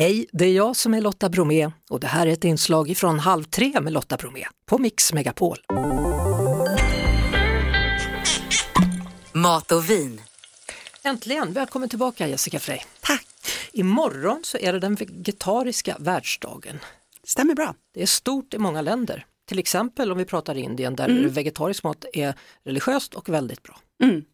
Hej, 0.00 0.26
det 0.32 0.44
är 0.44 0.52
jag 0.52 0.76
som 0.76 0.94
är 0.94 1.00
Lotta 1.00 1.28
Bromé 1.28 1.70
och 1.90 2.00
det 2.00 2.06
här 2.06 2.26
är 2.26 2.30
ett 2.30 2.44
inslag 2.44 2.96
från 2.96 3.18
Halv 3.18 3.44
tre 3.44 3.80
med 3.80 3.92
Lotta 3.92 4.16
Bromé 4.16 4.44
på 4.66 4.78
Mix 4.78 5.12
Megapol. 5.12 5.56
Mat 9.32 9.72
och 9.72 9.90
vin. 9.90 10.20
Äntligen, 11.04 11.52
välkommen 11.52 11.88
tillbaka 11.88 12.28
Jessica 12.28 12.58
Frey. 12.58 12.78
Tack. 13.00 13.26
Imorgon 13.72 14.40
så 14.44 14.58
är 14.58 14.72
det 14.72 14.78
den 14.78 14.94
vegetariska 14.94 15.96
världsdagen. 16.00 16.78
Stämmer 17.24 17.54
bra. 17.54 17.74
Det 17.94 18.02
är 18.02 18.06
stort 18.06 18.54
i 18.54 18.58
många 18.58 18.82
länder. 18.82 19.26
Till 19.48 19.58
exempel 19.58 20.12
om 20.12 20.18
vi 20.18 20.24
pratar 20.24 20.56
Indien 20.56 20.96
där 20.96 21.08
Mm. 21.08 21.30
vegetarisk 21.30 21.82
mat 21.82 22.04
är 22.12 22.34
religiöst 22.64 23.14
och 23.14 23.28
väldigt 23.28 23.62
bra. 23.62 23.78
Mm. 24.02 24.24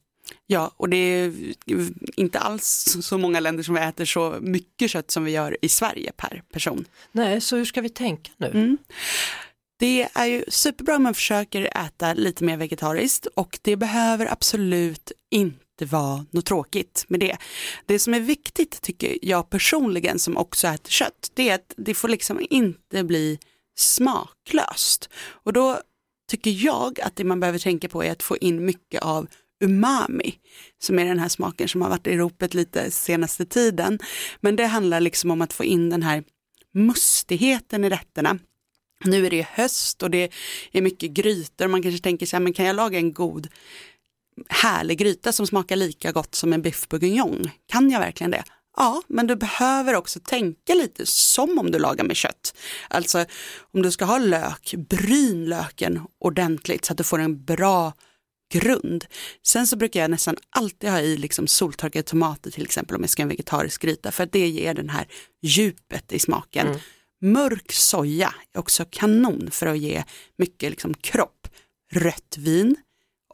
Ja, 0.46 0.72
och 0.77 0.88
det 0.88 0.96
är 0.96 1.32
inte 2.16 2.38
alls 2.38 2.96
så 3.00 3.18
många 3.18 3.40
länder 3.40 3.62
som 3.62 3.77
äter 3.77 4.04
så 4.04 4.38
mycket 4.41 4.91
kött 4.91 5.10
som 5.10 5.24
vi 5.24 5.30
gör 5.30 5.56
i 5.62 5.68
Sverige 5.68 6.12
per 6.16 6.42
person. 6.52 6.84
Nej, 7.12 7.41
så 7.41 7.56
hur 7.56 7.64
ska 7.64 7.80
vi 7.80 7.88
tänka 7.88 8.30
nu? 8.37 8.46
Mm. 8.46 8.78
Det 9.78 10.09
är 10.15 10.27
ju 10.27 10.45
superbra 10.48 10.96
om 10.96 11.02
man 11.02 11.15
försöker 11.15 11.77
äta 11.87 12.15
lite 12.15 12.45
mer 12.45 12.56
vegetariskt 12.56 13.27
och 13.27 13.59
det 13.62 13.77
behöver 13.77 14.32
absolut 14.32 15.12
inte 15.30 15.84
vara 15.84 16.27
något 16.30 16.46
tråkigt 16.46 17.04
med 17.09 17.20
det. 17.20 17.37
Det 17.87 17.98
som 17.98 18.15
är 18.15 18.20
viktigt 18.20 18.82
tycker 18.82 19.18
jag 19.23 19.51
personligen 19.51 20.18
som 20.18 20.37
också 20.37 20.66
äter 20.66 20.90
kött, 20.90 21.30
det 21.34 21.48
är 21.48 21.54
att 21.54 21.74
det 21.77 21.95
får 21.95 22.09
liksom 22.09 22.46
inte 22.51 23.04
bli 23.04 23.38
smaklöst. 23.79 25.10
Och 25.27 25.52
då 25.52 25.80
tycker 26.30 26.51
jag 26.51 27.01
att 27.01 27.16
det 27.16 27.24
man 27.24 27.40
behöver 27.40 27.59
tänka 27.59 27.88
på 27.88 28.04
är 28.04 28.12
att 28.12 28.23
få 28.23 28.37
in 28.37 28.65
mycket 28.65 29.02
av 29.02 29.27
umami, 29.60 30.34
som 30.78 30.98
är 30.98 31.05
den 31.05 31.19
här 31.19 31.28
smaken 31.28 31.69
som 31.69 31.83
har 31.83 31.88
varit 31.88 32.06
i 32.06 32.16
ropet 32.16 32.55
lite 32.55 32.91
senaste 32.91 33.46
tiden. 33.46 33.98
Men 34.41 34.56
det 34.56 34.66
handlar 34.66 35.01
liksom 35.01 35.30
om 35.30 35.42
att 35.42 35.52
få 35.52 35.65
in 35.65 35.91
den 35.91 36.02
här 36.02 36.24
mustigheten 36.74 37.84
i 37.84 37.91
rätterna. 37.91 38.38
Nu 39.05 39.27
är 39.27 39.30
det 39.30 39.46
höst 39.51 40.02
och 40.02 40.10
det 40.10 40.32
är 40.73 40.82
mycket 40.82 41.10
grytor. 41.10 41.68
Man 41.68 41.82
kanske 41.82 42.02
tänker 42.02 42.27
sig, 42.27 42.40
men 42.40 42.52
kan 42.52 42.66
jag 42.66 42.77
laga 42.77 42.99
en 42.99 43.12
god 43.12 43.49
härlig 44.49 44.99
gryta 44.99 45.32
som 45.32 45.46
smakar 45.46 45.77
lika 45.77 46.12
gott 46.12 46.34
som 46.34 46.52
en 46.52 46.62
biff 46.62 46.88
bourguignon? 46.88 47.51
Kan 47.66 47.90
jag 47.90 48.01
verkligen 48.01 48.30
det? 48.30 48.45
Ja, 48.77 49.02
men 49.07 49.27
du 49.27 49.37
behöver 49.37 49.95
också 49.95 50.21
tänka 50.21 50.74
lite 50.74 51.07
som 51.07 51.59
om 51.59 51.71
du 51.71 51.79
lagar 51.79 52.04
med 52.04 52.16
kött. 52.16 52.54
Alltså 52.88 53.24
om 53.73 53.82
du 53.82 53.90
ska 53.90 54.04
ha 54.04 54.18
lök, 54.18 54.74
bryn 54.77 55.45
löken 55.45 56.01
ordentligt 56.21 56.84
så 56.84 56.93
att 56.93 56.99
du 56.99 57.04
får 57.04 57.18
en 57.18 57.45
bra 57.45 57.93
grund. 58.52 59.05
Sen 59.47 59.66
så 59.66 59.77
brukar 59.77 60.01
jag 60.01 60.11
nästan 60.11 60.37
alltid 60.51 60.91
ha 60.91 61.01
i 61.01 61.16
liksom 61.16 61.47
soltorkade 61.47 62.02
tomater 62.02 62.51
till 62.51 62.65
exempel 62.65 62.97
om 62.97 63.02
jag 63.02 63.11
ska 63.11 63.23
en 63.23 63.29
vegetarisk 63.29 63.83
gryta 63.83 64.12
för 64.12 64.25
att 64.25 64.33
det 64.33 64.49
ger 64.49 64.75
den 64.75 64.89
här 64.89 65.09
djupet 65.43 66.12
i 66.12 66.19
smaken. 66.19 66.67
Mm. 66.67 66.81
Mörk 67.21 67.72
soja 67.72 68.34
är 68.55 68.59
också 68.59 68.84
kanon 68.91 69.49
för 69.50 69.67
att 69.67 69.78
ge 69.78 70.05
mycket 70.39 70.71
liksom 70.71 70.94
kropp. 70.94 71.49
Rött 71.93 72.37
vin 72.39 72.77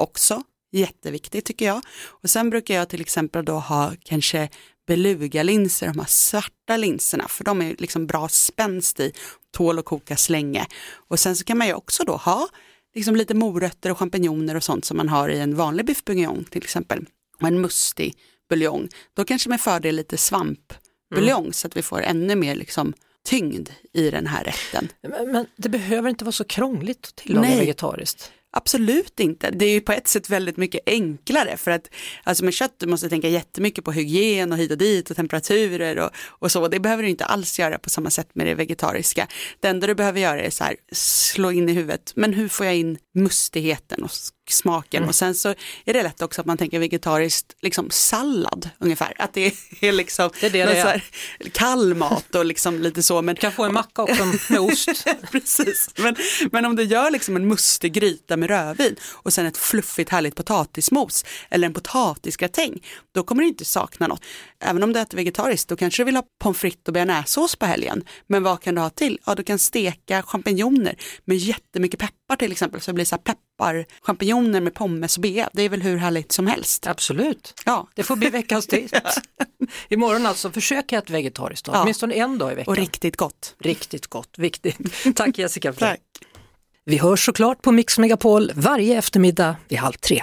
också 0.01 0.43
jätteviktigt 0.73 1.45
tycker 1.45 1.67
jag. 1.67 1.81
Och 2.05 2.31
sen 2.31 2.51
brukar 2.51 2.75
jag 2.75 2.89
till 2.89 3.01
exempel 3.01 3.45
då 3.45 3.53
ha 3.53 3.93
kanske 4.05 4.49
belugalinser, 4.87 5.87
de 5.87 5.99
här 5.99 6.07
svarta 6.07 6.77
linserna, 6.77 7.29
för 7.29 7.45
de 7.45 7.63
är 7.63 7.77
liksom 7.79 8.07
bra 8.07 8.29
spänst 8.29 9.01
i, 9.01 9.13
tål 9.51 9.79
att 9.79 9.85
kokas 9.85 10.31
länge. 10.31 10.67
Och 11.09 11.21
sen 11.21 11.37
så 11.37 11.45
kan 11.45 11.59
man 11.59 11.67
ju 11.67 11.75
också 11.75 12.05
då 12.05 12.17
ha 12.17 12.49
liksom 12.95 13.17
lite 13.17 13.35
morötter 13.35 13.91
och 13.91 13.99
champinjoner 13.99 14.55
och 14.55 14.65
sånt 14.65 14.85
som 14.85 14.97
man 14.97 15.09
har 15.09 15.29
i 15.29 15.41
en 15.41 15.57
vanlig 15.57 15.87
biff 15.87 16.05
bourguignon 16.05 16.45
till 16.45 16.63
exempel. 16.63 17.07
Och 17.41 17.49
en 17.49 17.61
mustig 17.61 18.17
buljong. 18.49 18.89
Då 19.15 19.25
kanske 19.25 19.49
med 19.49 19.61
fördel 19.61 19.97
lite 19.97 20.17
svampbuljong 20.17 21.53
så 21.53 21.67
att 21.67 21.77
vi 21.77 21.83
får 21.83 22.03
ännu 22.03 22.37
mer 22.37 22.55
liksom 22.55 22.93
tyngd 23.25 23.69
i 23.93 24.11
den 24.11 24.27
här 24.27 24.45
rätten. 24.45 24.89
Men, 25.03 25.33
men 25.33 25.47
det 25.57 25.69
behöver 25.69 26.09
inte 26.09 26.25
vara 26.25 26.33
så 26.33 26.45
krångligt 26.45 27.07
att 27.07 27.17
tillaga 27.17 27.49
vegetariskt. 27.49 28.33
Absolut 28.55 29.21
inte. 29.21 29.51
Det 29.51 29.65
är 29.65 29.71
ju 29.71 29.81
på 29.81 29.93
ett 29.93 30.09
sätt 30.09 30.31
väldigt 30.31 30.57
mycket 30.57 30.81
enklare 30.87 31.57
för 31.57 31.71
att 31.71 31.91
alltså 32.25 32.45
med 32.45 32.55
kött 32.55 32.75
du 32.79 32.87
måste 32.87 33.09
tänka 33.09 33.29
jättemycket 33.29 33.85
på 33.85 33.93
hygien 33.93 34.53
och 34.53 34.59
hit 34.59 34.71
och 34.71 34.79
dit 34.79 35.11
och 35.11 35.17
temperaturer 35.17 35.99
och, 35.99 36.11
och 36.29 36.53
så. 36.53 36.69
Det 36.69 36.81
behöver 36.81 37.03
du 37.03 37.09
inte 37.09 37.25
alls 37.25 37.59
göra 37.59 37.79
på 37.79 37.91
samma 37.91 38.11
sätt 38.11 38.29
med 38.35 38.47
det 38.47 38.55
vegetariska. 38.55 39.27
Det 39.61 39.69
enda 39.69 39.87
du 39.87 39.95
behöver 39.95 40.21
göra 40.21 40.41
är 40.41 40.51
så 40.51 40.65
här, 40.65 40.77
slå 40.93 41.53
in 41.53 41.69
i 41.69 41.73
huvudet, 41.73 42.13
men 42.17 42.33
hur 42.33 42.49
får 42.49 42.67
jag 42.67 42.77
in 42.77 42.99
mustigheten 43.15 44.03
och 44.03 44.11
smaken 44.51 45.05
och 45.05 45.15
sen 45.15 45.35
så 45.35 45.49
är 45.85 45.93
det 45.93 46.03
lätt 46.03 46.23
också 46.23 46.41
att 46.41 46.47
man 46.47 46.59
tänker 46.59 46.79
vegetariskt, 46.79 47.57
liksom 47.63 47.91
sallad 47.91 48.71
ungefär, 48.79 49.15
att 49.19 49.35
det 49.35 49.55
är 49.81 49.93
liksom 49.93 50.31
Det 50.41 50.47
är 50.47 50.51
det 50.51 50.65
det 50.65 50.79
är. 50.79 51.03
kall 51.53 51.95
mat 51.95 52.35
och 52.35 52.45
liksom 52.45 52.79
lite 52.79 53.03
så. 53.03 53.23
Men 53.23 53.35
Du 53.35 53.41
kan 53.41 53.53
få 53.53 53.65
en 53.65 53.73
macka 53.75 54.03
också 54.03 54.25
med 54.49 54.61
ost. 54.61 54.89
Precis, 55.33 55.91
men, 55.99 56.17
men 56.53 56.65
om 56.65 56.77
du 56.77 56.83
gör 56.85 57.11
liksom 57.11 57.37
en 57.37 57.49
mustig 57.49 57.93
gryta 57.93 58.37
med 58.37 58.49
rödvin 58.51 58.97
och 59.13 59.33
sen 59.33 59.47
ett 59.47 59.57
fluffigt 59.57 60.11
härligt 60.11 60.35
potatismos 60.37 61.25
eller 61.51 61.67
en 61.67 61.75
potatisgratäng, 61.75 62.83
då 63.15 63.23
kommer 63.23 63.43
du 63.43 63.49
inte 63.49 63.65
sakna 63.65 64.07
något. 64.07 64.25
Även 64.65 64.83
om 64.83 64.93
du 64.93 65.01
äter 65.01 65.17
vegetariskt, 65.17 65.69
då 65.69 65.77
kanske 65.77 66.03
du 66.03 66.05
vill 66.05 66.17
ha 66.17 66.23
pommes 66.43 66.59
frites 66.59 66.87
och 66.87 66.93
bearnaisesås 66.93 67.57
på 67.57 67.67
helgen. 67.67 68.05
Men 68.27 68.43
vad 68.43 68.61
kan 68.63 68.75
du 68.75 68.81
ha 68.81 68.91
till? 68.91 69.19
Ja, 69.27 69.35
du 69.35 69.43
kan 69.43 69.59
steka 69.59 70.23
champinjoner 70.23 70.97
med 71.25 71.37
jättemycket 71.37 72.01
peppar 72.01 72.37
till 72.37 72.53
exempel, 72.53 72.81
så 72.81 72.91
det 72.91 72.95
blir 72.95 73.05
så 73.05 73.15
här 73.15 73.23
peppar, 73.63 73.87
champinjoner 74.03 74.61
med 74.61 74.75
pommes 74.75 75.17
och 75.17 75.23
bea. 75.23 75.51
Det 75.53 75.63
är 75.63 75.69
väl 75.69 75.83
hur 75.83 75.97
härligt 75.97 76.33
som 76.33 76.47
helst. 76.47 76.87
Absolut. 76.87 77.55
Ja, 77.65 77.89
Det 77.95 78.03
får 78.03 78.17
bli 78.17 78.29
veckans 78.31 78.67
tips. 78.67 78.93
Imorgon 79.89 80.27
alltså, 80.27 80.51
försök 80.51 80.93
äta 80.93 81.13
vegetariskt 81.13 81.67
då. 81.67 81.73
Ja. 81.73 81.83
åtminstone 81.83 82.15
en 82.15 82.39
dag 82.39 82.53
i 82.53 82.55
veckan. 82.55 82.73
och 82.73 82.77
riktigt 82.77 83.17
gott. 83.17 83.55
Riktigt 83.59 84.07
gott, 84.07 84.39
viktigt. 84.39 84.77
Tack 85.15 85.39
Jessica. 85.39 85.73
Tack. 85.73 86.01
Vi 86.85 86.97
hörs 86.97 87.25
såklart 87.25 87.63
på 87.63 87.73
Mix 87.73 87.99
Megapol 87.99 88.53
varje 88.55 88.99
eftermiddag 88.99 89.57
vid 89.69 89.79
halv 89.79 89.93
tre. 89.93 90.23